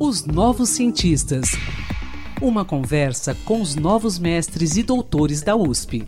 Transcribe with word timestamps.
Os 0.00 0.24
Novos 0.24 0.70
Cientistas. 0.70 1.52
Uma 2.40 2.64
conversa 2.64 3.36
com 3.44 3.60
os 3.60 3.76
novos 3.76 4.18
mestres 4.18 4.76
e 4.76 4.82
doutores 4.82 5.42
da 5.42 5.54
USP. 5.54 6.06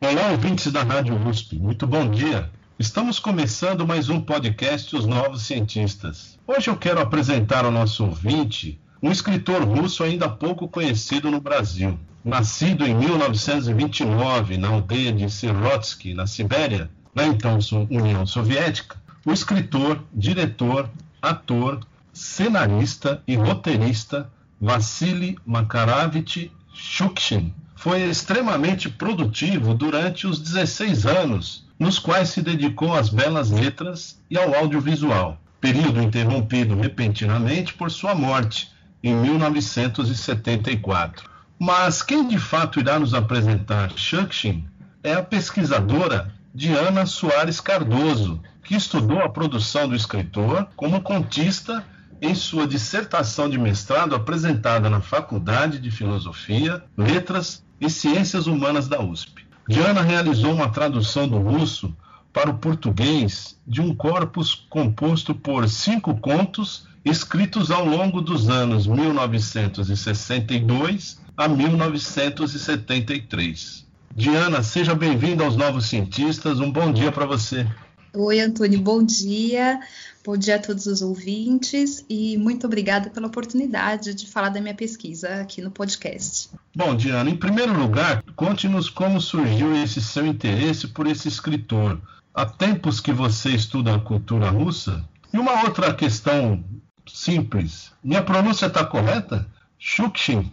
Olá, 0.00 0.30
ouvintes 0.32 0.72
da 0.72 0.82
Rádio 0.82 1.14
USP. 1.28 1.58
Muito 1.58 1.86
bom 1.86 2.08
dia. 2.08 2.50
Estamos 2.78 3.18
começando 3.18 3.86
mais 3.86 4.08
um 4.08 4.20
podcast 4.20 4.96
Os 4.96 5.06
Novos 5.06 5.42
Cientistas. 5.42 6.38
Hoje 6.46 6.70
eu 6.70 6.76
quero 6.76 7.00
apresentar 7.00 7.64
ao 7.64 7.70
nosso 7.70 8.04
ouvinte 8.04 8.80
um 9.02 9.12
escritor 9.12 9.62
russo 9.62 10.02
ainda 10.02 10.28
pouco 10.28 10.66
conhecido 10.68 11.30
no 11.30 11.40
Brasil. 11.40 11.98
Nascido 12.24 12.86
em 12.86 12.94
1929 12.94 14.56
na 14.56 14.68
aldeia 14.68 15.12
de 15.12 15.28
Sirotsky, 15.30 16.14
na 16.14 16.26
Sibéria, 16.26 16.90
na 17.14 17.26
então 17.26 17.58
União 17.90 18.26
Soviética, 18.26 18.96
o 19.24 19.32
escritor, 19.32 20.02
diretor, 20.12 20.90
ator, 21.20 21.80
cenarista 22.12 23.22
e 23.26 23.36
roteirista 23.36 24.30
Vassili 24.60 25.38
Makaravich 25.46 26.50
Shukshin 26.72 27.54
foi 27.76 28.02
extremamente 28.02 28.88
produtivo 28.88 29.74
durante 29.74 30.26
os 30.26 30.38
16 30.38 31.06
anos 31.06 31.66
nos 31.78 31.98
quais 31.98 32.28
se 32.28 32.40
dedicou 32.40 32.94
às 32.94 33.08
belas 33.08 33.50
letras 33.50 34.20
e 34.30 34.38
ao 34.38 34.54
audiovisual, 34.54 35.36
período 35.60 36.00
interrompido 36.00 36.76
repentinamente 36.76 37.74
por 37.74 37.90
sua 37.90 38.14
morte 38.14 38.70
em 39.02 39.16
1974. 39.16 41.28
Mas 41.58 42.02
quem 42.02 42.28
de 42.28 42.38
fato 42.38 42.78
irá 42.78 43.00
nos 43.00 43.14
apresentar 43.14 43.90
Shukshin 43.96 44.64
é 45.02 45.14
a 45.14 45.22
pesquisadora 45.22 46.32
Diana 46.54 47.06
Soares 47.06 47.60
Cardoso, 47.60 48.38
que 48.62 48.74
estudou 48.74 49.20
a 49.20 49.28
produção 49.28 49.88
do 49.88 49.96
escritor 49.96 50.68
como 50.76 51.00
contista 51.00 51.82
em 52.20 52.34
sua 52.34 52.66
dissertação 52.66 53.48
de 53.48 53.56
mestrado 53.58 54.14
apresentada 54.14 54.90
na 54.90 55.00
Faculdade 55.00 55.78
de 55.78 55.90
Filosofia, 55.90 56.84
Letras 56.96 57.64
e 57.80 57.88
Ciências 57.88 58.46
Humanas 58.46 58.86
da 58.86 59.02
USP. 59.02 59.46
Diana 59.66 60.02
realizou 60.02 60.52
uma 60.52 60.68
tradução 60.68 61.26
do 61.26 61.38
russo 61.38 61.96
para 62.32 62.50
o 62.50 62.58
português 62.58 63.58
de 63.66 63.80
um 63.80 63.94
corpus 63.94 64.66
composto 64.68 65.34
por 65.34 65.66
cinco 65.68 66.14
contos 66.18 66.86
escritos 67.02 67.70
ao 67.70 67.82
longo 67.84 68.20
dos 68.20 68.50
anos 68.50 68.86
1962 68.86 71.18
a 71.36 71.48
1973. 71.48 73.81
Diana, 74.14 74.62
seja 74.62 74.94
bem-vinda 74.94 75.42
aos 75.42 75.56
Novos 75.56 75.86
Cientistas. 75.86 76.60
Um 76.60 76.70
bom 76.70 76.92
dia 76.92 77.10
para 77.10 77.24
você. 77.24 77.66
Oi, 78.12 78.40
Antônio, 78.40 78.78
bom 78.78 79.02
dia. 79.02 79.80
Bom 80.22 80.36
dia 80.36 80.56
a 80.56 80.58
todos 80.58 80.84
os 80.84 81.00
ouvintes 81.00 82.04
e 82.10 82.36
muito 82.36 82.66
obrigada 82.66 83.08
pela 83.08 83.26
oportunidade 83.26 84.12
de 84.12 84.30
falar 84.30 84.50
da 84.50 84.60
minha 84.60 84.74
pesquisa 84.74 85.40
aqui 85.40 85.62
no 85.62 85.70
podcast. 85.70 86.50
Bom, 86.76 86.94
Diana, 86.94 87.30
em 87.30 87.36
primeiro 87.36 87.72
lugar, 87.72 88.22
conte-nos 88.36 88.90
como 88.90 89.18
surgiu 89.18 89.74
esse 89.74 90.00
seu 90.02 90.26
interesse 90.26 90.88
por 90.88 91.06
esse 91.06 91.26
escritor. 91.26 91.98
Há 92.34 92.44
tempos 92.44 93.00
que 93.00 93.12
você 93.12 93.48
estuda 93.48 93.94
a 93.94 93.98
cultura 93.98 94.50
russa? 94.50 95.02
E 95.32 95.38
uma 95.38 95.64
outra 95.64 95.94
questão 95.94 96.62
simples: 97.08 97.92
minha 98.04 98.22
pronúncia 98.22 98.66
está 98.66 98.84
correta? 98.84 99.46
Shukshin. 99.78 100.52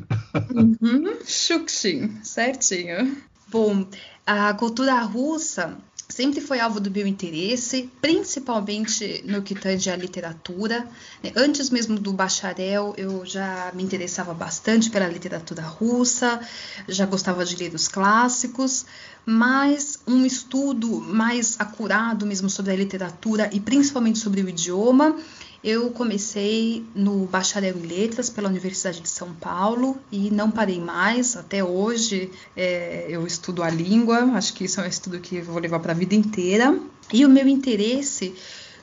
Uhum, 0.55 1.19
Shukshin, 1.25 2.23
certinho. 2.23 3.17
Bom, 3.51 3.83
a 4.27 4.53
cultura 4.53 4.99
russa 5.01 5.75
sempre 6.07 6.39
foi 6.39 6.59
alvo 6.59 6.79
do 6.79 6.91
meu 6.91 7.07
interesse, 7.07 7.89
principalmente 7.99 9.23
no 9.25 9.41
que 9.41 9.55
tange 9.55 9.89
à 9.89 9.95
literatura. 9.95 10.87
Antes 11.35 11.71
mesmo 11.71 11.99
do 11.99 12.13
bacharel, 12.13 12.93
eu 12.95 13.25
já 13.25 13.71
me 13.73 13.81
interessava 13.81 14.35
bastante 14.35 14.91
pela 14.91 15.07
literatura 15.07 15.63
russa, 15.63 16.39
já 16.87 17.07
gostava 17.07 17.43
de 17.43 17.55
ler 17.55 17.73
os 17.73 17.87
clássicos, 17.87 18.85
mas 19.25 19.99
um 20.07 20.25
estudo 20.25 21.01
mais 21.01 21.59
acurado 21.59 22.27
mesmo 22.27 22.51
sobre 22.51 22.71
a 22.71 22.75
literatura 22.75 23.49
e 23.51 23.59
principalmente 23.59 24.19
sobre 24.19 24.41
o 24.41 24.49
idioma 24.49 25.15
eu 25.63 25.89
comecei 25.91 26.85
no 26.95 27.25
bacharel 27.25 27.77
em 27.77 27.87
letras 27.87 28.29
pela 28.29 28.47
Universidade 28.47 29.01
de 29.01 29.09
São 29.09 29.33
Paulo 29.33 29.97
e 30.11 30.29
não 30.31 30.49
parei 30.49 30.79
mais. 30.79 31.35
Até 31.35 31.63
hoje 31.63 32.31
é, 32.55 33.05
eu 33.09 33.27
estudo 33.27 33.61
a 33.61 33.69
língua, 33.69 34.19
acho 34.35 34.53
que 34.53 34.63
isso 34.65 34.79
é 34.79 34.85
um 34.85 34.87
estudo 34.87 35.19
que 35.19 35.37
eu 35.37 35.43
vou 35.43 35.59
levar 35.59 35.79
para 35.79 35.91
a 35.91 35.95
vida 35.95 36.15
inteira. 36.15 36.79
E 37.11 37.25
o 37.25 37.29
meu 37.29 37.47
interesse 37.47 38.33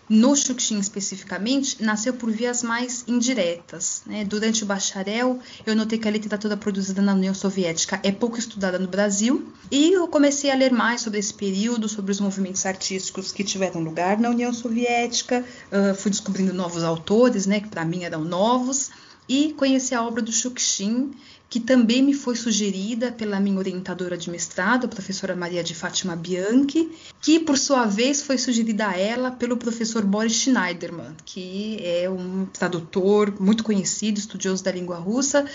no 0.08 0.36
Xuxim 0.36 0.78
especificamente, 0.78 1.82
nasceu 1.82 2.14
por 2.14 2.30
vias 2.30 2.62
mais 2.62 3.04
indiretas. 3.08 4.02
Né? 4.06 4.24
Durante 4.24 4.62
o 4.62 4.66
bacharel, 4.66 5.40
eu 5.64 5.74
notei 5.74 5.98
que 5.98 6.06
a 6.06 6.10
literatura 6.10 6.56
produzida 6.56 7.02
na 7.02 7.14
União 7.14 7.34
Soviética 7.34 8.00
é 8.02 8.12
pouco 8.12 8.38
estudada 8.38 8.78
no 8.78 8.88
Brasil, 8.88 9.52
e 9.70 9.92
eu 9.92 10.06
comecei 10.08 10.50
a 10.50 10.54
ler 10.54 10.72
mais 10.72 11.00
sobre 11.00 11.18
esse 11.18 11.34
período, 11.34 11.88
sobre 11.88 12.12
os 12.12 12.20
movimentos 12.20 12.64
artísticos 12.64 13.32
que 13.32 13.42
tiveram 13.42 13.80
lugar 13.80 14.18
na 14.18 14.30
União 14.30 14.52
Soviética, 14.52 15.44
uh, 15.72 15.94
fui 15.94 16.10
descobrindo 16.10 16.52
novos 16.52 16.84
autores, 16.84 17.46
né, 17.46 17.60
que 17.60 17.68
para 17.68 17.84
mim 17.84 18.04
eram 18.04 18.24
novos, 18.24 18.90
e 19.28 19.52
conheci 19.54 19.94
a 19.94 20.02
obra 20.02 20.22
do 20.22 20.30
Xuxim, 20.30 21.10
que 21.48 21.60
também 21.60 22.02
me 22.02 22.12
foi 22.12 22.34
sugerida 22.34 23.12
pela 23.12 23.38
minha 23.38 23.58
orientadora 23.58 24.16
de 24.16 24.30
mestrado, 24.30 24.86
a 24.86 24.88
professora 24.88 25.36
Maria 25.36 25.62
de 25.62 25.74
Fátima 25.74 26.16
Bianchi, 26.16 26.90
que 27.20 27.38
por 27.38 27.56
sua 27.56 27.86
vez 27.86 28.22
foi 28.22 28.36
sugerida 28.36 28.88
a 28.88 28.98
ela 28.98 29.30
pelo 29.30 29.56
professor 29.56 30.04
Boris 30.04 30.34
Schneiderman, 30.34 31.14
que 31.24 31.78
é 31.82 32.10
um 32.10 32.46
tradutor 32.46 33.34
muito 33.40 33.62
conhecido, 33.62 34.18
estudioso 34.18 34.64
da 34.64 34.72
língua 34.72 34.98
russa, 34.98 35.46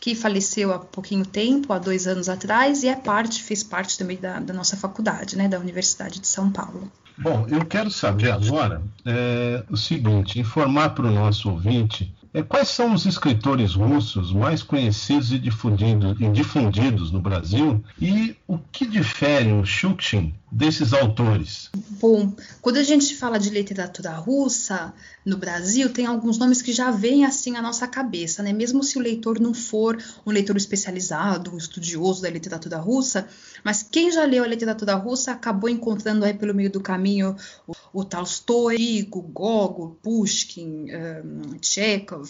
que 0.00 0.14
faleceu 0.14 0.72
há 0.72 0.78
pouquinho 0.78 1.24
tempo, 1.24 1.72
há 1.72 1.78
dois 1.78 2.06
anos 2.06 2.28
atrás, 2.28 2.82
e 2.82 2.88
é 2.88 2.96
parte, 2.96 3.42
fez 3.42 3.62
parte 3.62 3.96
também 3.96 4.18
da, 4.18 4.40
da 4.40 4.52
nossa 4.52 4.76
faculdade, 4.76 5.36
né, 5.36 5.48
da 5.48 5.58
Universidade 5.58 6.20
de 6.20 6.26
São 6.26 6.50
Paulo. 6.50 6.90
Bom, 7.18 7.46
eu 7.48 7.64
quero 7.64 7.90
saber 7.90 8.30
agora 8.30 8.82
é, 9.04 9.64
o 9.70 9.76
seguinte: 9.76 10.38
informar 10.38 10.90
para 10.90 11.06
o 11.06 11.10
nosso 11.10 11.48
ouvinte 11.50 12.14
quais 12.48 12.68
são 12.68 12.94
os 12.94 13.06
escritores 13.06 13.74
russos 13.74 14.32
mais 14.32 14.62
conhecidos 14.62 15.32
e 15.32 15.38
difundidos, 15.38 16.20
e 16.20 16.28
difundidos 16.28 17.10
no 17.10 17.20
Brasil 17.20 17.82
e 18.00 18.36
o 18.46 18.58
que 18.58 18.86
difere 18.86 19.52
o 19.52 19.64
Shukshin 19.64 20.34
desses 20.50 20.92
autores? 20.92 21.70
Bom, 22.00 22.32
quando 22.60 22.76
a 22.76 22.82
gente 22.82 23.14
fala 23.16 23.38
de 23.38 23.50
literatura 23.50 24.12
russa 24.12 24.94
no 25.24 25.36
Brasil, 25.36 25.92
tem 25.92 26.06
alguns 26.06 26.38
nomes 26.38 26.62
que 26.62 26.72
já 26.72 26.90
vêm 26.90 27.24
assim 27.24 27.56
à 27.56 27.62
nossa 27.62 27.86
cabeça, 27.86 28.42
né? 28.42 28.52
Mesmo 28.52 28.82
se 28.82 28.96
o 28.96 29.02
leitor 29.02 29.40
não 29.40 29.52
for 29.52 29.98
um 30.24 30.30
leitor 30.30 30.56
especializado, 30.56 31.52
um 31.52 31.58
estudioso 31.58 32.22
da 32.22 32.30
literatura 32.30 32.78
russa, 32.78 33.28
mas 33.64 33.82
quem 33.82 34.10
já 34.10 34.24
leu 34.24 34.44
a 34.44 34.46
literatura 34.46 34.94
russa 34.94 35.32
acabou 35.32 35.68
encontrando 35.68 36.24
aí 36.24 36.32
pelo 36.32 36.54
meio 36.54 36.70
do 36.70 36.80
caminho 36.80 37.36
o, 37.66 37.75
o 37.92 38.04
Tolstói, 38.04 39.06
Gogol, 39.08 39.96
Pushkin, 40.02 40.86
um, 40.94 41.58
Chekhov 41.62 42.28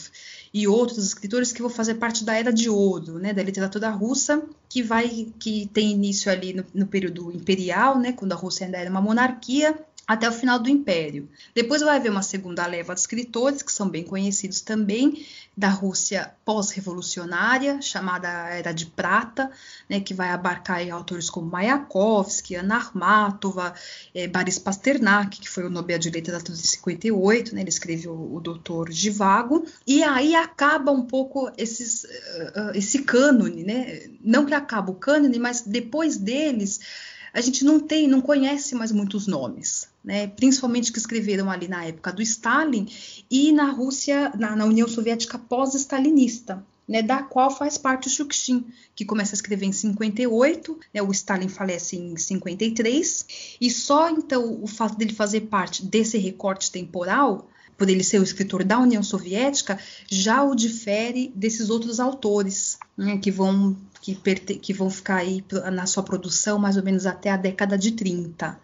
e 0.52 0.66
outros 0.66 1.06
escritores 1.06 1.52
que 1.52 1.60
vão 1.60 1.70
fazer 1.70 1.94
parte 1.94 2.24
da 2.24 2.34
era 2.34 2.52
de 2.52 2.70
ouro, 2.70 3.18
né, 3.18 3.32
da 3.32 3.42
literatura 3.42 3.90
russa, 3.90 4.42
que 4.68 4.82
vai 4.82 5.32
que 5.38 5.66
tem 5.72 5.90
início 5.92 6.30
ali 6.30 6.52
no, 6.52 6.64
no 6.74 6.86
período 6.86 7.30
imperial, 7.32 7.98
né, 7.98 8.12
quando 8.12 8.32
a 8.32 8.36
Rússia 8.36 8.66
ainda 8.66 8.78
era 8.78 8.90
uma 8.90 9.00
monarquia, 9.00 9.78
até 10.06 10.28
o 10.28 10.32
final 10.32 10.58
do 10.58 10.70
Império. 10.70 11.28
Depois 11.54 11.82
vai 11.82 11.96
haver 11.96 12.10
uma 12.10 12.22
segunda 12.22 12.64
leva 12.66 12.94
de 12.94 13.00
escritores, 13.00 13.62
que 13.62 13.72
são 13.72 13.88
bem 13.88 14.04
conhecidos 14.04 14.60
também, 14.60 15.26
da 15.56 15.68
Rússia 15.68 16.32
pós-revolucionária, 16.44 17.80
chamada 17.80 18.28
Era 18.28 18.72
de 18.72 18.86
Prata, 18.86 19.50
né, 19.88 20.00
que 20.00 20.12
vai 20.12 20.28
abarcar 20.28 20.86
autores 20.90 21.30
como 21.30 21.50
Mayakovsky, 21.50 22.56
Anna 22.56 22.76
Akhmatova, 22.76 23.74
é, 24.14 24.28
Boris 24.28 24.58
Pasternak, 24.58 25.40
que 25.40 25.48
foi 25.48 25.64
o 25.64 25.70
Nobel 25.70 25.98
de 25.98 26.10
Literatura 26.10 26.56
de 26.56 26.66
58, 26.66 27.54
né, 27.54 27.62
ele 27.62 27.70
escreveu 27.70 28.12
o 28.12 28.38
Doutor 28.38 28.90
Vago, 29.12 29.66
e 29.86 30.04
aí 30.04 30.34
acaba 30.34 30.92
um 30.92 31.06
pouco 31.06 31.50
esses, 31.56 32.04
uh, 32.04 32.72
esse 32.74 33.02
cânone, 33.02 33.64
né? 33.64 34.10
não 34.20 34.44
que 34.44 34.54
acaba 34.54 34.90
o 34.90 34.94
cânone, 34.94 35.38
mas 35.38 35.62
depois 35.62 36.16
deles 36.16 36.80
a 37.36 37.40
gente 37.42 37.66
não 37.66 37.78
tem, 37.78 38.08
não 38.08 38.22
conhece 38.22 38.74
mais 38.74 38.90
muitos 38.90 39.26
nomes, 39.26 39.88
né? 40.02 40.26
Principalmente 40.26 40.90
que 40.90 40.98
escreveram 40.98 41.50
ali 41.50 41.68
na 41.68 41.84
época 41.84 42.10
do 42.10 42.22
Stalin 42.22 42.88
e 43.30 43.52
na 43.52 43.70
Rússia, 43.70 44.32
na, 44.38 44.56
na 44.56 44.64
União 44.64 44.88
Soviética 44.88 45.38
pós-stalinista. 45.38 46.64
Né, 46.88 47.02
da 47.02 47.20
qual 47.20 47.50
faz 47.50 47.76
parte 47.76 48.06
o 48.06 48.10
Shukshin, 48.10 48.64
que 48.94 49.04
começa 49.04 49.32
a 49.32 49.34
escrever 49.34 49.66
em 49.66 49.72
58, 49.72 50.78
né, 50.94 51.02
o 51.02 51.10
Stalin 51.10 51.48
falece 51.48 51.96
em 51.96 52.16
53, 52.16 53.56
e 53.60 53.68
só 53.72 54.08
então 54.08 54.62
o 54.62 54.68
fato 54.68 54.96
dele 54.96 55.12
fazer 55.12 55.40
parte 55.40 55.84
desse 55.84 56.16
recorte 56.16 56.70
temporal, 56.70 57.50
por 57.76 57.90
ele 57.90 58.04
ser 58.04 58.20
o 58.20 58.22
escritor 58.22 58.62
da 58.62 58.78
União 58.78 59.02
Soviética, 59.02 59.80
já 60.08 60.44
o 60.44 60.54
difere 60.54 61.32
desses 61.34 61.70
outros 61.70 61.98
autores 61.98 62.78
né, 62.96 63.18
que 63.18 63.32
vão 63.32 63.76
que, 64.14 64.56
que 64.56 64.72
vão 64.72 64.90
ficar 64.90 65.16
aí 65.16 65.44
na 65.72 65.86
sua 65.86 66.02
produção 66.02 66.58
mais 66.58 66.76
ou 66.76 66.82
menos 66.82 67.06
até 67.06 67.30
a 67.30 67.36
década 67.36 67.76
de 67.76 67.92
30. 67.92 68.58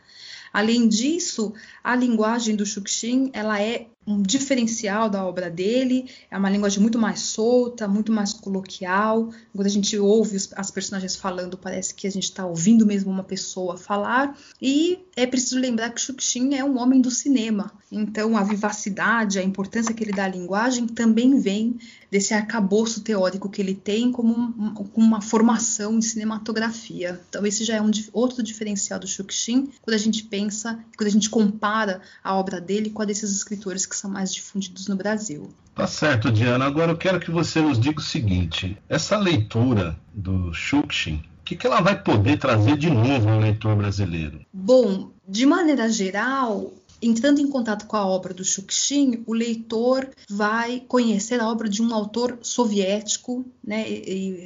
Além 0.52 0.86
disso, 0.86 1.54
a 1.82 1.96
linguagem 1.96 2.54
do 2.54 2.66
Xuxin, 2.66 3.30
ela 3.32 3.60
é 3.60 3.86
um 4.06 4.20
diferencial 4.20 5.08
da 5.08 5.24
obra 5.24 5.48
dele, 5.48 6.10
é 6.30 6.36
uma 6.36 6.50
linguagem 6.50 6.80
muito 6.80 6.98
mais 6.98 7.20
solta, 7.20 7.86
muito 7.86 8.10
mais 8.10 8.32
coloquial. 8.32 9.30
Quando 9.54 9.66
a 9.66 9.70
gente 9.70 9.96
ouve 9.96 10.36
as 10.56 10.70
personagens 10.70 11.14
falando, 11.14 11.56
parece 11.56 11.94
que 11.94 12.06
a 12.06 12.10
gente 12.10 12.24
está 12.24 12.44
ouvindo 12.44 12.84
mesmo 12.84 13.10
uma 13.10 13.22
pessoa 13.24 13.76
falar. 13.76 14.36
E 14.60 14.98
é 15.14 15.26
preciso 15.26 15.58
lembrar 15.58 15.90
que 15.90 16.00
Xuxin 16.00 16.54
é 16.54 16.64
um 16.64 16.78
homem 16.78 17.00
do 17.00 17.10
cinema, 17.10 17.70
então 17.90 18.36
a 18.36 18.42
vivacidade, 18.42 19.38
a 19.38 19.42
importância 19.42 19.92
que 19.92 20.02
ele 20.02 20.12
dá 20.12 20.24
à 20.24 20.28
linguagem 20.28 20.86
também 20.86 21.38
vem 21.38 21.78
desse 22.10 22.32
arcabouço 22.32 23.02
teórico 23.02 23.50
que 23.50 23.60
ele 23.60 23.74
tem 23.74 24.10
como 24.10 24.34
um, 24.34 24.74
uma 24.94 25.20
formação 25.20 25.98
em 25.98 26.02
cinematografia. 26.02 27.20
Então 27.28 27.44
esse 27.46 27.64
já 27.64 27.76
é 27.76 27.82
um 27.82 27.90
outro 28.12 28.42
diferencial 28.42 28.98
do 28.98 29.06
Xuxin 29.06 29.68
quando 29.82 29.94
a 29.94 29.98
gente 29.98 30.24
pensa, 30.24 30.82
quando 30.96 31.08
a 31.08 31.12
gente 31.12 31.28
compara 31.28 32.00
a 32.24 32.34
obra 32.34 32.60
dele 32.60 32.88
com 32.88 33.02
a 33.02 33.04
desses 33.04 33.30
escritores 33.30 33.84
que 33.92 33.96
são 33.98 34.10
mais 34.10 34.32
difundidos 34.32 34.88
no 34.88 34.96
Brasil. 34.96 35.52
Tá 35.74 35.86
certo, 35.86 36.32
Diana. 36.32 36.64
Agora 36.64 36.92
eu 36.92 36.96
quero 36.96 37.20
que 37.20 37.30
você 37.30 37.60
nos 37.60 37.78
diga 37.78 38.00
o 38.00 38.02
seguinte: 38.02 38.76
essa 38.88 39.18
leitura 39.18 39.98
do 40.12 40.52
Shukshin, 40.52 41.16
o 41.16 41.44
que, 41.44 41.56
que 41.56 41.66
ela 41.66 41.82
vai 41.82 42.02
poder 42.02 42.38
trazer 42.38 42.78
de 42.78 42.88
novo 42.88 43.28
ao 43.28 43.38
leitor 43.38 43.76
brasileiro? 43.76 44.40
Bom, 44.52 45.10
de 45.28 45.44
maneira 45.44 45.90
geral, 45.90 46.72
entrando 47.02 47.40
em 47.40 47.48
contato 47.48 47.86
com 47.86 47.96
a 47.96 48.06
obra 48.06 48.32
do 48.32 48.44
Shukshin, 48.44 49.24
o 49.26 49.34
leitor 49.34 50.08
vai 50.30 50.80
conhecer 50.86 51.40
a 51.40 51.48
obra 51.48 51.68
de 51.68 51.82
um 51.82 51.92
autor 51.92 52.38
soviético, 52.42 53.44
né, 53.62 53.84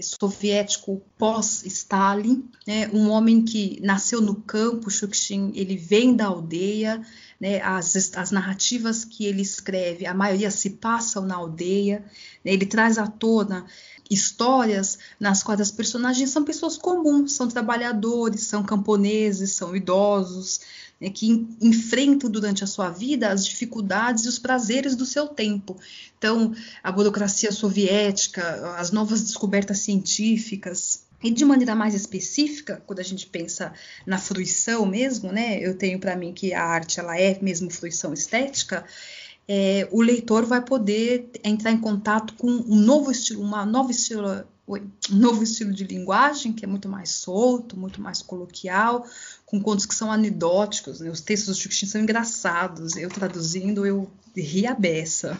soviético 0.02 1.02
pós-Stalin, 1.18 2.48
né, 2.66 2.88
um 2.92 3.10
homem 3.10 3.44
que 3.44 3.78
nasceu 3.82 4.22
no 4.22 4.34
campo, 4.36 4.90
Shukshin, 4.90 5.52
ele 5.54 5.76
vem 5.76 6.16
da 6.16 6.26
aldeia, 6.26 7.02
né, 7.40 7.60
as, 7.60 7.94
as 8.16 8.30
narrativas 8.30 9.04
que 9.04 9.26
ele 9.26 9.42
escreve, 9.42 10.06
a 10.06 10.14
maioria 10.14 10.50
se 10.50 10.70
passam 10.70 11.24
na 11.24 11.36
aldeia, 11.36 12.04
né, 12.44 12.52
ele 12.52 12.66
traz 12.66 12.98
à 12.98 13.06
tona 13.06 13.66
histórias 14.08 14.98
nas 15.18 15.42
quais 15.42 15.60
as 15.60 15.70
personagens 15.70 16.30
são 16.30 16.44
pessoas 16.44 16.78
comuns, 16.78 17.32
são 17.32 17.48
trabalhadores, 17.48 18.42
são 18.42 18.62
camponeses, 18.62 19.52
são 19.52 19.74
idosos, 19.74 20.60
né, 21.00 21.10
que 21.10 21.46
enfrentam 21.60 22.30
durante 22.30 22.64
a 22.64 22.66
sua 22.66 22.88
vida 22.88 23.30
as 23.30 23.44
dificuldades 23.44 24.24
e 24.24 24.28
os 24.28 24.38
prazeres 24.38 24.94
do 24.94 25.04
seu 25.04 25.26
tempo. 25.26 25.76
Então, 26.16 26.54
a 26.82 26.90
burocracia 26.90 27.52
soviética, 27.52 28.76
as 28.76 28.90
novas 28.90 29.22
descobertas 29.22 29.80
científicas, 29.80 31.05
e 31.22 31.30
de 31.30 31.44
maneira 31.44 31.74
mais 31.74 31.94
específica, 31.94 32.82
quando 32.86 33.00
a 33.00 33.02
gente 33.02 33.26
pensa 33.26 33.72
na 34.04 34.18
fruição 34.18 34.84
mesmo, 34.86 35.32
né? 35.32 35.58
Eu 35.60 35.76
tenho 35.76 35.98
para 35.98 36.16
mim 36.16 36.32
que 36.32 36.52
a 36.52 36.62
arte 36.62 37.00
ela 37.00 37.18
é 37.18 37.38
mesmo 37.40 37.70
fruição 37.70 38.12
estética. 38.12 38.84
É, 39.48 39.88
o 39.92 40.02
leitor 40.02 40.44
vai 40.44 40.60
poder 40.60 41.30
entrar 41.44 41.70
em 41.70 41.78
contato 41.78 42.34
com 42.34 42.48
um 42.48 42.76
novo 42.76 43.10
estilo, 43.10 43.42
uma 43.42 43.64
nova 43.64 43.90
estilo, 43.92 44.44
um 44.68 45.16
novo 45.16 45.42
estilo 45.44 45.72
de 45.72 45.84
linguagem 45.84 46.52
que 46.52 46.64
é 46.64 46.68
muito 46.68 46.88
mais 46.88 47.10
solto, 47.10 47.78
muito 47.78 48.00
mais 48.00 48.20
coloquial, 48.20 49.06
com 49.44 49.60
contos 49.60 49.86
que 49.86 49.94
são 49.94 50.10
anedóticos, 50.10 51.00
né? 51.00 51.08
os 51.08 51.20
textos 51.20 51.56
do 51.56 51.60
Chico 51.60 51.90
são 51.90 52.00
engraçados, 52.00 52.96
eu 52.96 53.08
traduzindo 53.08 53.86
eu 53.86 54.10
ri 54.36 54.66
a 54.66 54.74
beça. 54.74 55.38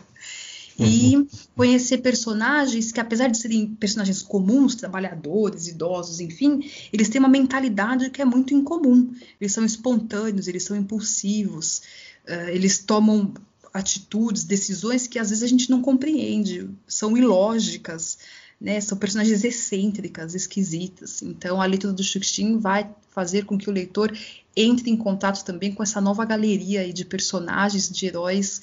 E 0.78 1.16
uhum. 1.16 1.26
conhecer 1.56 1.98
personagens 1.98 2.92
que, 2.92 3.00
apesar 3.00 3.28
de 3.28 3.38
serem 3.38 3.66
personagens 3.66 4.20
comuns, 4.22 4.74
trabalhadores, 4.74 5.68
idosos, 5.68 6.20
enfim, 6.20 6.60
eles 6.92 7.08
têm 7.08 7.18
uma 7.18 7.28
mentalidade 7.28 8.10
que 8.10 8.20
é 8.20 8.24
muito 8.24 8.52
incomum. 8.52 9.10
Eles 9.40 9.52
são 9.52 9.64
espontâneos, 9.64 10.48
eles 10.48 10.64
são 10.64 10.76
impulsivos, 10.76 11.82
uh, 12.28 12.50
eles 12.50 12.78
tomam 12.78 13.32
atitudes, 13.72 14.44
decisões 14.44 15.06
que 15.06 15.18
às 15.18 15.30
vezes 15.30 15.44
a 15.44 15.48
gente 15.48 15.70
não 15.70 15.80
compreende, 15.80 16.68
são 16.86 17.16
ilógicas 17.16 18.18
né? 18.60 18.80
São 18.80 18.96
personagens 18.96 19.44
excêntricas, 19.44 20.34
esquisitas. 20.34 21.22
Então, 21.22 21.60
a 21.60 21.66
leitura 21.66 21.92
do 21.92 22.02
Xuxin 22.02 22.58
vai 22.58 22.90
fazer 23.10 23.44
com 23.44 23.56
que 23.58 23.68
o 23.68 23.72
leitor 23.72 24.16
entre 24.56 24.90
em 24.90 24.96
contato 24.96 25.44
também 25.44 25.72
com 25.72 25.82
essa 25.82 26.00
nova 26.00 26.24
galeria 26.24 26.90
de 26.92 27.04
personagens, 27.04 27.90
de 27.90 28.06
heróis 28.06 28.62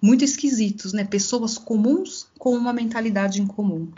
muito 0.00 0.24
esquisitos, 0.24 0.92
né? 0.92 1.04
Pessoas 1.04 1.58
comuns 1.58 2.26
com 2.38 2.50
uma 2.50 2.72
mentalidade 2.72 3.40
incomum. 3.40 3.88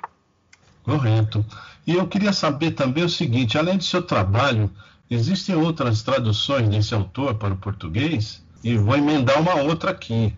Correto. 0.83 1.45
E 1.87 1.95
eu 1.95 2.07
queria 2.07 2.33
saber 2.33 2.73
também 2.73 3.05
o 3.05 3.09
seguinte: 3.09 3.59
além 3.59 3.77
do 3.77 3.85
seu 3.85 4.03
trabalho, 4.03 4.71
existem 5.11 5.55
outras 5.55 6.03
traduções 6.03 6.69
desse 6.69 6.95
autor 6.95 7.35
para 7.35 7.55
o 7.55 7.57
português? 7.57 8.43
E 8.63 8.77
vou 8.77 8.97
emendar 8.97 9.41
uma 9.41 9.55
outra 9.55 9.91
aqui. 9.91 10.35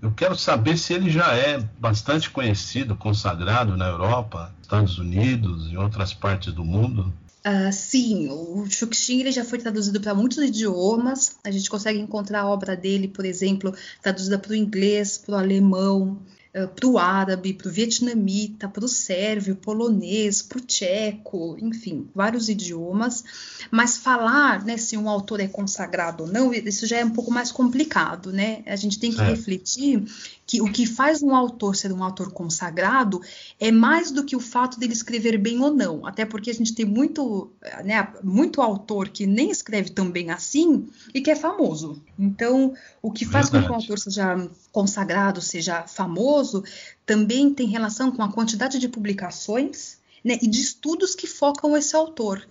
Eu 0.00 0.12
quero 0.12 0.36
saber 0.36 0.76
se 0.76 0.92
ele 0.92 1.10
já 1.10 1.34
é 1.34 1.58
bastante 1.78 2.30
conhecido, 2.30 2.94
consagrado 2.94 3.76
na 3.76 3.86
Europa, 3.86 4.54
Estados 4.62 4.98
Unidos 4.98 5.70
e 5.70 5.76
outras 5.76 6.12
partes 6.14 6.52
do 6.52 6.64
mundo. 6.64 7.12
Uh, 7.46 7.72
sim, 7.72 8.28
o 8.28 8.66
Xuxin 8.68 9.20
ele 9.20 9.30
já 9.30 9.44
foi 9.44 9.60
traduzido 9.60 10.00
para 10.00 10.12
muitos 10.12 10.38
idiomas. 10.38 11.36
A 11.44 11.50
gente 11.52 11.70
consegue 11.70 12.00
encontrar 12.00 12.40
a 12.40 12.48
obra 12.48 12.76
dele, 12.76 13.06
por 13.06 13.24
exemplo, 13.24 13.72
traduzida 14.02 14.36
para 14.36 14.50
o 14.50 14.56
inglês, 14.56 15.16
para 15.16 15.36
o 15.36 15.38
alemão, 15.38 16.20
uh, 16.56 16.66
para 16.66 16.88
o 16.88 16.98
árabe, 16.98 17.54
para 17.54 17.68
o 17.68 17.70
vietnamita, 17.70 18.68
para 18.68 18.84
o 18.84 18.88
sérvio, 18.88 19.54
polonês, 19.54 20.42
para 20.42 20.58
o 20.58 20.60
tcheco, 20.60 21.56
enfim, 21.60 22.08
vários 22.12 22.48
idiomas. 22.48 23.22
Mas 23.70 23.96
falar 23.96 24.64
né, 24.64 24.76
se 24.76 24.96
um 24.96 25.08
autor 25.08 25.38
é 25.38 25.46
consagrado 25.46 26.24
ou 26.24 26.28
não, 26.28 26.52
isso 26.52 26.84
já 26.84 26.98
é 26.98 27.04
um 27.04 27.10
pouco 27.10 27.30
mais 27.30 27.52
complicado, 27.52 28.32
né? 28.32 28.64
A 28.66 28.74
gente 28.74 28.98
tem 28.98 29.12
que 29.12 29.20
é. 29.20 29.24
refletir 29.24 30.04
que 30.46 30.62
o 30.62 30.70
que 30.70 30.86
faz 30.86 31.22
um 31.22 31.34
autor 31.34 31.74
ser 31.74 31.92
um 31.92 32.04
autor 32.04 32.30
consagrado 32.30 33.20
é 33.58 33.72
mais 33.72 34.12
do 34.12 34.24
que 34.24 34.36
o 34.36 34.40
fato 34.40 34.78
dele 34.78 34.92
escrever 34.92 35.36
bem 35.36 35.60
ou 35.60 35.74
não. 35.74 36.06
Até 36.06 36.24
porque 36.24 36.50
a 36.50 36.54
gente 36.54 36.72
tem 36.72 36.86
muito, 36.86 37.50
né, 37.84 38.08
muito 38.22 38.62
autor 38.62 39.08
que 39.08 39.26
nem 39.26 39.50
escreve 39.50 39.90
tão 39.90 40.08
bem 40.08 40.30
assim 40.30 40.88
e 41.12 41.20
que 41.20 41.30
é 41.30 41.36
famoso. 41.36 42.00
Então, 42.16 42.74
o 43.02 43.10
que 43.10 43.24
faz 43.24 43.50
Verdade. 43.50 43.64
com 43.64 43.66
que 43.66 43.72
um 43.72 43.82
autor 43.82 43.98
seja 43.98 44.48
consagrado, 44.70 45.40
seja 45.40 45.82
famoso, 45.82 46.62
também 47.04 47.52
tem 47.52 47.66
relação 47.66 48.12
com 48.12 48.22
a 48.22 48.32
quantidade 48.32 48.78
de 48.78 48.88
publicações 48.88 49.98
né, 50.24 50.38
e 50.40 50.46
de 50.46 50.60
estudos 50.60 51.14
que 51.16 51.26
focam 51.26 51.76
esse 51.76 51.96
autor. 51.96 52.46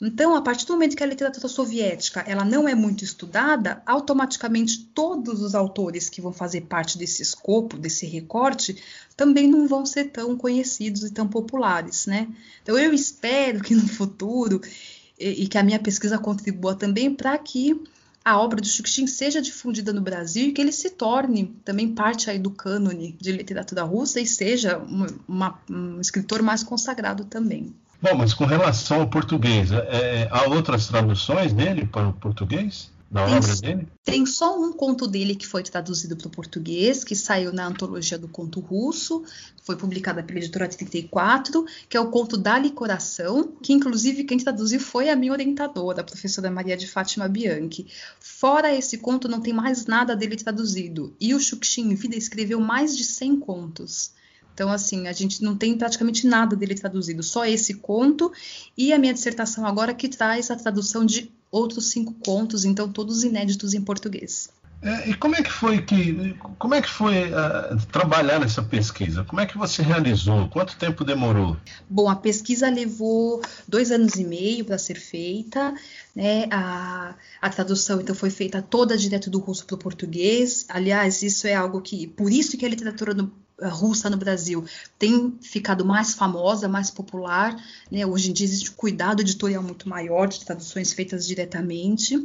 Então, 0.00 0.34
a 0.34 0.40
partir 0.40 0.66
do 0.66 0.72
momento 0.72 0.96
que 0.96 1.02
a 1.02 1.06
literatura 1.06 1.46
soviética 1.46 2.24
ela 2.26 2.42
não 2.42 2.66
é 2.66 2.74
muito 2.74 3.04
estudada, 3.04 3.82
automaticamente 3.84 4.78
todos 4.94 5.42
os 5.42 5.54
autores 5.54 6.08
que 6.08 6.22
vão 6.22 6.32
fazer 6.32 6.62
parte 6.62 6.96
desse 6.96 7.20
escopo, 7.20 7.76
desse 7.76 8.06
recorte, 8.06 8.82
também 9.14 9.46
não 9.46 9.68
vão 9.68 9.84
ser 9.84 10.06
tão 10.06 10.36
conhecidos 10.36 11.04
e 11.04 11.10
tão 11.10 11.28
populares, 11.28 12.06
né? 12.06 12.28
Então, 12.62 12.78
eu 12.78 12.94
espero 12.94 13.60
que 13.60 13.74
no 13.74 13.86
futuro 13.86 14.62
e, 15.18 15.44
e 15.44 15.48
que 15.48 15.58
a 15.58 15.62
minha 15.62 15.78
pesquisa 15.78 16.18
contribua 16.18 16.74
também 16.74 17.14
para 17.14 17.36
que 17.36 17.78
a 18.24 18.38
obra 18.38 18.60
do 18.60 18.66
Shukshin 18.66 19.06
seja 19.06 19.40
difundida 19.42 19.92
no 19.92 20.00
Brasil 20.00 20.48
e 20.48 20.52
que 20.52 20.60
ele 20.60 20.72
se 20.72 20.90
torne 20.90 21.54
também 21.64 21.94
parte 21.94 22.30
aí 22.30 22.38
do 22.38 22.50
cânone 22.50 23.16
de 23.20 23.32
literatura 23.32 23.82
russa 23.82 24.20
e 24.20 24.26
seja 24.26 24.78
uma, 24.78 25.06
uma, 25.26 25.60
um 25.68 26.00
escritor 26.00 26.42
mais 26.42 26.62
consagrado 26.62 27.24
também. 27.24 27.74
Bom, 28.02 28.16
mas 28.16 28.32
com 28.32 28.44
relação 28.44 29.02
ao 29.02 29.08
português, 29.08 29.70
é, 29.72 30.26
há 30.30 30.48
outras 30.48 30.86
traduções 30.86 31.52
dele 31.52 31.86
para 31.86 32.08
o 32.08 32.12
português? 32.14 32.90
Da 33.10 33.26
tem, 33.26 33.36
obra 33.36 33.56
dele? 33.56 33.88
Tem 34.04 34.24
só 34.24 34.56
um 34.56 34.72
conto 34.72 35.08
dele 35.08 35.34
que 35.34 35.46
foi 35.46 35.64
traduzido 35.64 36.16
para 36.16 36.28
o 36.28 36.30
português, 36.30 37.02
que 37.02 37.16
saiu 37.16 37.52
na 37.52 37.66
antologia 37.66 38.16
do 38.16 38.28
conto 38.28 38.60
russo, 38.60 39.24
foi 39.64 39.74
publicada 39.74 40.22
pela 40.22 40.38
editora 40.38 40.68
34, 40.68 41.66
que 41.88 41.96
é 41.96 42.00
o 42.00 42.08
conto 42.08 42.36
Dali 42.36 42.70
Coração, 42.70 43.52
que 43.60 43.72
inclusive 43.72 44.22
quem 44.22 44.38
traduziu 44.38 44.78
foi 44.78 45.10
a 45.10 45.16
minha 45.16 45.32
orientadora, 45.32 46.02
a 46.02 46.04
professora 46.04 46.52
Maria 46.52 46.76
de 46.76 46.86
Fátima 46.86 47.28
Bianchi. 47.28 47.88
Fora 48.20 48.72
esse 48.72 48.96
conto, 48.98 49.28
não 49.28 49.40
tem 49.40 49.52
mais 49.52 49.86
nada 49.86 50.14
dele 50.14 50.36
traduzido. 50.36 51.12
E 51.20 51.34
o 51.34 51.40
Xuxin 51.40 51.92
Vida 51.96 52.14
escreveu 52.14 52.60
mais 52.60 52.96
de 52.96 53.02
100 53.02 53.40
contos. 53.40 54.12
Então, 54.54 54.70
assim, 54.70 55.08
a 55.08 55.12
gente 55.12 55.42
não 55.42 55.56
tem 55.56 55.76
praticamente 55.76 56.26
nada 56.26 56.54
dele 56.54 56.74
traduzido, 56.74 57.22
só 57.22 57.44
esse 57.46 57.74
conto 57.74 58.32
e 58.76 58.92
a 58.92 58.98
minha 58.98 59.14
dissertação 59.14 59.66
agora 59.66 59.94
que 59.94 60.08
traz 60.08 60.50
a 60.50 60.56
tradução 60.56 61.04
de 61.04 61.30
outros 61.50 61.90
cinco 61.90 62.14
contos, 62.24 62.64
então 62.64 62.90
todos 62.90 63.24
inéditos 63.24 63.74
em 63.74 63.80
português. 63.80 64.50
É, 64.82 65.10
e 65.10 65.14
como 65.14 65.36
é 65.36 65.42
que 65.42 65.50
foi 65.50 65.82
que 65.82 66.34
como 66.58 66.74
é 66.74 66.80
que 66.80 66.88
foi 66.88 67.30
uh, 67.30 67.76
trabalhar 67.92 68.40
nessa 68.40 68.62
pesquisa? 68.62 69.22
Como 69.24 69.38
é 69.38 69.44
que 69.44 69.58
você 69.58 69.82
realizou? 69.82 70.48
Quanto 70.48 70.76
tempo 70.76 71.04
demorou? 71.04 71.54
Bom, 71.88 72.08
a 72.08 72.16
pesquisa 72.16 72.70
levou 72.70 73.42
dois 73.68 73.90
anos 73.90 74.14
e 74.14 74.24
meio 74.24 74.64
para 74.64 74.78
ser 74.78 74.94
feita. 74.94 75.74
Né? 76.16 76.46
A, 76.50 77.14
a 77.42 77.50
tradução 77.50 78.00
então 78.00 78.14
foi 78.14 78.30
feita 78.30 78.62
toda 78.62 78.96
direto 78.96 79.28
do 79.28 79.38
russo 79.38 79.66
para 79.66 79.74
o 79.74 79.78
português. 79.78 80.64
Aliás, 80.66 81.22
isso 81.22 81.46
é 81.46 81.54
algo 81.54 81.82
que 81.82 82.06
por 82.06 82.32
isso 82.32 82.56
que 82.56 82.64
a 82.64 82.68
literatura 82.68 83.12
no, 83.12 83.30
russa 83.68 84.08
no 84.08 84.16
Brasil 84.16 84.64
tem 84.98 85.36
ficado 85.40 85.84
mais 85.84 86.14
famosa, 86.14 86.68
mais 86.68 86.90
popular. 86.90 87.56
Né? 87.90 88.06
Hoje 88.06 88.30
em 88.30 88.32
dia 88.32 88.46
existe 88.46 88.70
um 88.70 88.74
cuidado 88.74 89.20
editorial 89.20 89.62
muito 89.62 89.88
maior 89.88 90.26
de 90.26 90.44
traduções 90.44 90.92
feitas 90.92 91.26
diretamente. 91.26 92.22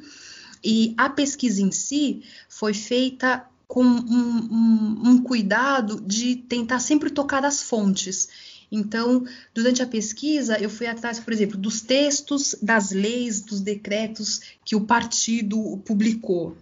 E 0.64 0.94
a 0.98 1.10
pesquisa 1.10 1.62
em 1.62 1.72
si 1.72 2.24
foi 2.50 2.74
feita 2.74 3.46
com 3.68 3.84
um, 3.84 4.48
um, 4.52 5.02
um 5.06 5.24
cuidado 5.24 6.02
de 6.02 6.36
tentar 6.36 6.80
sempre 6.80 7.10
tocar 7.10 7.44
as 7.44 7.62
fontes. 7.62 8.30
Então, 8.72 9.26
durante 9.54 9.82
a 9.82 9.88
pesquisa, 9.88 10.58
eu 10.60 10.70
fui 10.70 10.88
atrás, 10.88 11.20
por 11.20 11.32
exemplo, 11.32 11.58
dos 11.58 11.82
textos, 11.82 12.56
das 12.62 12.92
leis, 12.92 13.42
dos 13.42 13.62
decretos 13.62 14.42
que 14.64 14.76
o 14.76 14.82
partido 14.82 15.78
publicou. 15.86 16.58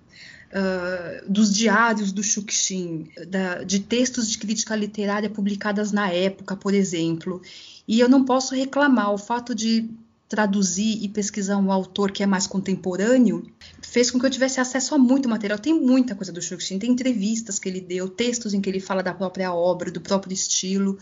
Uh, 0.53 1.27
dos 1.27 1.51
diários 1.51 2.11
do 2.11 2.21
Xuxin, 2.21 3.09
da, 3.27 3.63
de 3.63 3.79
textos 3.79 4.29
de 4.29 4.37
crítica 4.37 4.75
literária 4.75 5.27
publicadas 5.27 5.91
na 5.91 6.11
época, 6.11 6.55
por 6.55 6.75
exemplo. 6.75 7.41
E 7.87 7.99
eu 7.99 8.07
não 8.07 8.23
posso 8.23 8.53
reclamar 8.53 9.11
o 9.11 9.17
fato 9.17 9.55
de 9.55 9.89
traduzir 10.33 10.97
e 11.03 11.07
pesquisar 11.07 11.57
um 11.57 11.71
autor 11.71 12.11
que 12.11 12.23
é 12.23 12.25
mais 12.25 12.47
contemporâneo, 12.47 13.45
fez 13.81 14.09
com 14.09 14.19
que 14.19 14.25
eu 14.25 14.29
tivesse 14.31 14.59
acesso 14.59 14.95
a 14.95 14.97
muito 14.97 15.29
material. 15.29 15.59
Tem 15.59 15.79
muita 15.79 16.15
coisa 16.15 16.31
do 16.31 16.41
Xuxin, 16.41 16.79
tem 16.79 16.91
entrevistas 16.91 17.59
que 17.59 17.69
ele 17.69 17.79
deu, 17.79 18.07
textos 18.09 18.51
em 18.51 18.59
que 18.59 18.67
ele 18.67 18.79
fala 18.79 19.03
da 19.03 19.13
própria 19.13 19.53
obra, 19.53 19.91
do 19.91 20.01
próprio 20.01 20.33
estilo. 20.33 20.97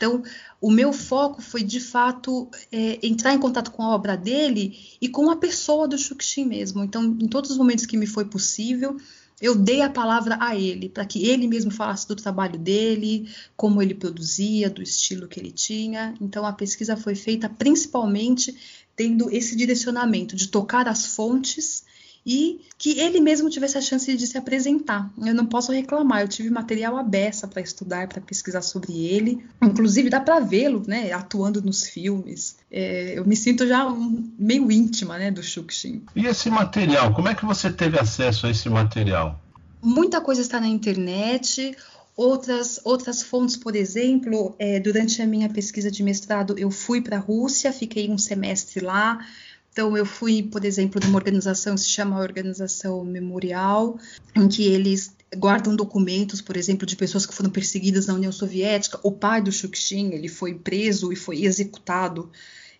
Então, 0.00 0.22
o 0.58 0.70
meu 0.70 0.94
foco 0.94 1.42
foi, 1.42 1.62
de 1.62 1.78
fato, 1.78 2.48
é, 2.72 2.98
entrar 3.06 3.34
em 3.34 3.38
contato 3.38 3.70
com 3.70 3.82
a 3.82 3.94
obra 3.94 4.16
dele 4.16 4.96
e 4.98 5.10
com 5.10 5.30
a 5.30 5.36
pessoa 5.36 5.86
do 5.86 5.98
Xuxin 5.98 6.46
mesmo. 6.46 6.82
Então, 6.82 7.04
em 7.04 7.28
todos 7.28 7.50
os 7.50 7.58
momentos 7.58 7.84
que 7.84 7.98
me 7.98 8.06
foi 8.06 8.24
possível, 8.24 8.96
eu 9.42 9.54
dei 9.54 9.82
a 9.82 9.90
palavra 9.90 10.38
a 10.40 10.56
ele, 10.56 10.88
para 10.88 11.04
que 11.04 11.28
ele 11.28 11.46
mesmo 11.46 11.70
falasse 11.70 12.08
do 12.08 12.16
trabalho 12.16 12.58
dele, 12.58 13.28
como 13.54 13.82
ele 13.82 13.94
produzia, 13.94 14.70
do 14.70 14.82
estilo 14.82 15.28
que 15.28 15.38
ele 15.38 15.52
tinha. 15.52 16.14
Então, 16.18 16.46
a 16.46 16.52
pesquisa 16.54 16.96
foi 16.96 17.14
feita 17.14 17.46
principalmente 17.46 18.56
tendo 18.96 19.30
esse 19.30 19.54
direcionamento 19.54 20.34
de 20.34 20.48
tocar 20.48 20.88
as 20.88 21.04
fontes 21.04 21.84
e 22.24 22.60
que 22.76 22.98
ele 22.98 23.20
mesmo 23.20 23.48
tivesse 23.48 23.78
a 23.78 23.80
chance 23.80 24.14
de 24.14 24.26
se 24.26 24.36
apresentar. 24.36 25.10
Eu 25.18 25.34
não 25.34 25.46
posso 25.46 25.72
reclamar, 25.72 26.20
eu 26.20 26.28
tive 26.28 26.50
material 26.50 26.96
aberto 26.96 27.48
para 27.48 27.62
estudar, 27.62 28.08
para 28.08 28.20
pesquisar 28.20 28.62
sobre 28.62 29.06
ele. 29.06 29.44
Inclusive, 29.62 30.10
dá 30.10 30.20
para 30.20 30.40
vê-lo 30.40 30.82
né, 30.86 31.12
atuando 31.12 31.62
nos 31.62 31.88
filmes. 31.88 32.56
É, 32.70 33.14
eu 33.16 33.26
me 33.26 33.36
sinto 33.36 33.66
já 33.66 33.86
um, 33.86 34.30
meio 34.38 34.70
íntima 34.70 35.18
né, 35.18 35.30
do 35.30 35.42
Xuxin. 35.42 36.02
E 36.14 36.26
esse 36.26 36.50
material, 36.50 37.12
como 37.14 37.28
é 37.28 37.34
que 37.34 37.44
você 37.44 37.70
teve 37.70 37.98
acesso 37.98 38.46
a 38.46 38.50
esse 38.50 38.68
material? 38.68 39.40
Muita 39.82 40.20
coisa 40.20 40.42
está 40.42 40.60
na 40.60 40.68
internet. 40.68 41.74
Outras, 42.16 42.80
outras 42.84 43.22
fontes, 43.22 43.56
por 43.56 43.74
exemplo, 43.74 44.54
é, 44.58 44.78
durante 44.78 45.22
a 45.22 45.26
minha 45.26 45.48
pesquisa 45.48 45.90
de 45.90 46.02
mestrado, 46.02 46.58
eu 46.58 46.70
fui 46.70 47.00
para 47.00 47.16
a 47.16 47.20
Rússia, 47.20 47.72
fiquei 47.72 48.10
um 48.10 48.18
semestre 48.18 48.84
lá, 48.84 49.24
então, 49.72 49.96
eu 49.96 50.04
fui, 50.04 50.42
por 50.42 50.64
exemplo, 50.64 51.00
numa 51.02 51.16
organização 51.16 51.74
que 51.74 51.82
se 51.82 51.88
chama 51.88 52.20
Organização 52.20 53.04
Memorial, 53.04 53.98
em 54.34 54.48
que 54.48 54.66
eles 54.66 55.14
guardam 55.36 55.76
documentos, 55.76 56.40
por 56.40 56.56
exemplo, 56.56 56.84
de 56.84 56.96
pessoas 56.96 57.24
que 57.24 57.34
foram 57.34 57.50
perseguidas 57.50 58.06
na 58.06 58.14
União 58.14 58.32
Soviética. 58.32 58.98
O 59.02 59.12
pai 59.12 59.40
do 59.40 59.52
Shukshin, 59.52 60.10
ele 60.12 60.28
foi 60.28 60.54
preso 60.54 61.12
e 61.12 61.16
foi 61.16 61.44
executado 61.44 62.30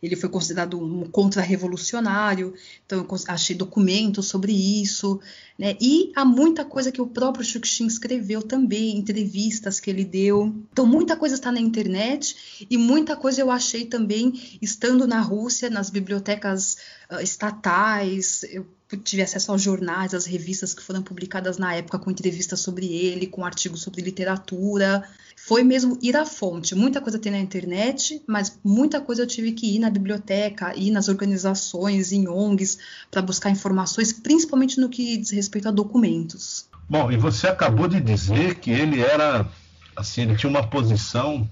ele 0.03 0.17
foi 0.17 0.29
considerado 0.29 0.79
um 0.79 1.05
contra-revolucionário, 1.11 2.55
então 2.85 2.99
eu 2.99 3.17
achei 3.29 3.55
documentos 3.55 4.27
sobre 4.27 4.53
isso, 4.53 5.21
né? 5.59 5.77
E 5.81 6.11
há 6.17 6.25
muita 6.25 6.65
coisa 6.65 6.91
que 6.91 7.03
o 7.03 7.07
próprio 7.07 7.45
Shukshin 7.45 7.87
escreveu 7.87 8.43
também, 8.43 8.97
entrevistas 8.97 9.79
que 9.79 9.91
ele 9.91 10.05
deu. 10.05 10.55
Então 10.73 10.87
muita 10.87 11.17
coisa 11.17 11.35
está 11.35 11.53
na 11.53 11.61
internet 11.61 12.67
e 12.71 12.79
muita 12.79 13.15
coisa 13.15 13.43
eu 13.43 13.51
achei 13.51 13.85
também 13.85 14.59
estando 14.63 15.07
na 15.07 15.21
Rússia, 15.21 15.69
nas 15.69 15.91
bibliotecas 15.91 16.79
estatais, 17.21 18.43
eu 18.53 18.67
tive 19.05 19.23
acesso 19.23 19.53
aos 19.53 19.63
jornais, 19.63 20.15
às 20.15 20.27
revistas 20.27 20.75
que 20.75 20.83
foram 20.83 21.03
publicadas 21.03 21.59
na 21.59 21.75
época 21.75 21.99
com 21.99 22.11
entrevistas 22.11 22.61
sobre 22.61 22.87
ele, 22.87 23.27
com 23.27 23.45
artigos 23.45 23.83
sobre 23.83 24.03
literatura 24.03 25.05
foi 25.47 25.65
mesmo 25.65 25.99
ir 26.03 26.17
à 26.17 26.27
fonte. 26.27 26.75
Muita 26.75 27.01
coisa 27.01 27.19
tem 27.19 27.33
na 27.33 27.39
internet, 27.39 28.23
mas 28.27 28.59
muita 28.63 29.01
coisa 29.01 29.23
eu 29.23 29.27
tive 29.27 29.53
que 29.53 29.75
ir 29.75 29.79
na 29.79 29.89
biblioteca, 29.89 30.77
ir 30.77 30.91
nas 30.91 31.09
organizações, 31.09 32.13
em 32.13 32.29
ONGs, 32.29 32.79
para 33.11 33.23
buscar 33.23 33.51
informações, 33.51 34.13
principalmente 34.13 34.79
no 34.79 34.89
que 34.89 35.17
diz 35.17 35.31
respeito 35.31 35.69
a 35.69 35.71
documentos. 35.71 36.69
Bom, 36.89 37.11
e 37.11 37.17
você 37.17 37.49
acabou 37.49 37.89
de 37.89 38.01
dizer 38.01 38.57
que 38.57 38.71
ele 38.71 39.01
era, 39.01 39.49
assim, 39.97 40.23
ele 40.23 40.37
tinha 40.37 40.51
uma 40.51 40.67
posição, 40.67 41.49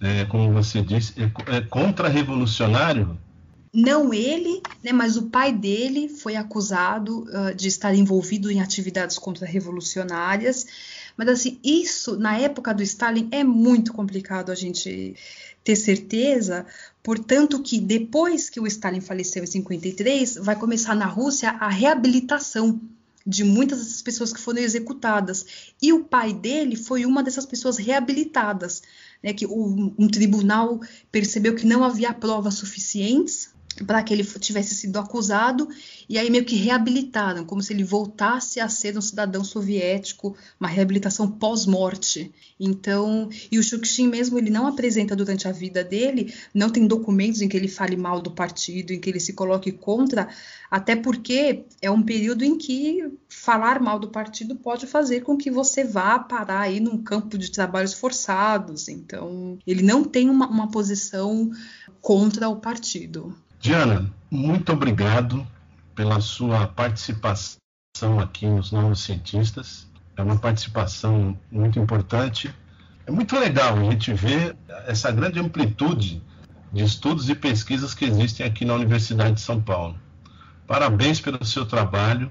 é, 0.00 0.24
como 0.24 0.50
você 0.52 0.80
disse, 0.80 1.12
é, 1.16 1.56
é 1.56 1.60
contra-revolucionário. 1.60 3.18
Não 3.72 4.12
ele, 4.14 4.62
né, 4.82 4.92
mas 4.92 5.16
o 5.16 5.24
pai 5.24 5.52
dele 5.52 6.08
foi 6.08 6.36
acusado 6.36 7.24
uh, 7.24 7.54
de 7.54 7.68
estar 7.68 7.94
envolvido 7.94 8.50
em 8.50 8.60
atividades 8.60 9.18
contra-revolucionárias 9.18 10.66
mas 11.18 11.28
assim, 11.28 11.58
isso 11.64 12.16
na 12.16 12.38
época 12.38 12.72
do 12.72 12.80
Stalin 12.80 13.28
é 13.32 13.42
muito 13.42 13.92
complicado 13.92 14.52
a 14.52 14.54
gente 14.54 15.16
ter 15.64 15.74
certeza, 15.74 16.64
portanto 17.02 17.60
que 17.60 17.80
depois 17.80 18.48
que 18.48 18.60
o 18.60 18.66
Stalin 18.68 19.00
faleceu 19.00 19.42
em 19.42 19.46
53, 19.46 20.36
vai 20.36 20.54
começar 20.54 20.94
na 20.94 21.06
Rússia 21.06 21.50
a 21.50 21.68
reabilitação 21.68 22.80
de 23.26 23.42
muitas 23.42 23.80
dessas 23.80 24.00
pessoas 24.00 24.32
que 24.32 24.40
foram 24.40 24.60
executadas. 24.60 25.44
E 25.82 25.92
o 25.92 26.04
pai 26.04 26.32
dele 26.32 26.76
foi 26.76 27.04
uma 27.04 27.22
dessas 27.22 27.44
pessoas 27.44 27.76
reabilitadas, 27.76 28.80
né, 29.20 29.32
que 29.32 29.44
o, 29.44 29.92
um 29.98 30.06
tribunal 30.06 30.80
percebeu 31.10 31.56
que 31.56 31.66
não 31.66 31.82
havia 31.82 32.14
provas 32.14 32.54
suficientes 32.54 33.50
para 33.84 34.02
que 34.02 34.12
ele 34.12 34.24
tivesse 34.24 34.74
sido 34.74 34.98
acusado 34.98 35.68
e 36.08 36.18
aí 36.18 36.30
meio 36.30 36.44
que 36.44 36.56
reabilitaram, 36.56 37.44
como 37.44 37.62
se 37.62 37.72
ele 37.72 37.84
voltasse 37.84 38.60
a 38.60 38.68
ser 38.68 38.96
um 38.96 39.00
cidadão 39.00 39.44
soviético, 39.44 40.36
uma 40.58 40.68
reabilitação 40.68 41.30
pós-morte. 41.30 42.32
Então, 42.58 43.28
e 43.52 43.58
o 43.58 43.62
Shukshin 43.62 44.08
mesmo 44.08 44.38
ele 44.38 44.50
não 44.50 44.66
apresenta 44.66 45.14
durante 45.14 45.46
a 45.46 45.52
vida 45.52 45.84
dele, 45.84 46.34
não 46.52 46.70
tem 46.70 46.86
documentos 46.86 47.40
em 47.40 47.48
que 47.48 47.56
ele 47.56 47.68
fale 47.68 47.96
mal 47.96 48.20
do 48.20 48.30
partido, 48.30 48.92
em 48.92 49.00
que 49.00 49.10
ele 49.10 49.20
se 49.20 49.32
coloque 49.32 49.70
contra, 49.70 50.28
até 50.70 50.96
porque 50.96 51.64
é 51.80 51.90
um 51.90 52.02
período 52.02 52.44
em 52.44 52.56
que 52.56 53.04
falar 53.28 53.80
mal 53.80 53.98
do 53.98 54.08
partido 54.08 54.56
pode 54.56 54.86
fazer 54.86 55.20
com 55.20 55.36
que 55.36 55.50
você 55.50 55.84
vá 55.84 56.18
parar 56.18 56.60
aí 56.60 56.80
num 56.80 57.02
campo 57.02 57.38
de 57.38 57.50
trabalhos 57.50 57.94
forçados. 57.94 58.88
Então, 58.88 59.58
ele 59.66 59.82
não 59.82 60.04
tem 60.04 60.28
uma, 60.28 60.48
uma 60.48 60.70
posição 60.70 61.50
contra 62.00 62.48
o 62.48 62.56
partido. 62.56 63.34
Diana, 63.60 64.08
muito 64.30 64.72
obrigado 64.72 65.44
pela 65.92 66.20
sua 66.20 66.68
participação 66.68 67.58
aqui 68.20 68.46
nos 68.46 68.70
Novos 68.70 69.00
Cientistas. 69.00 69.90
É 70.16 70.22
uma 70.22 70.38
participação 70.38 71.36
muito 71.50 71.76
importante. 71.76 72.54
É 73.04 73.10
muito 73.10 73.36
legal 73.36 73.76
a 73.76 73.82
gente 73.82 74.12
ver 74.12 74.56
essa 74.86 75.10
grande 75.10 75.40
amplitude 75.40 76.22
de 76.72 76.84
estudos 76.84 77.28
e 77.28 77.34
pesquisas 77.34 77.94
que 77.94 78.04
existem 78.04 78.46
aqui 78.46 78.64
na 78.64 78.74
Universidade 78.74 79.34
de 79.34 79.40
São 79.40 79.60
Paulo. 79.60 79.98
Parabéns 80.64 81.20
pelo 81.20 81.44
seu 81.44 81.66
trabalho 81.66 82.30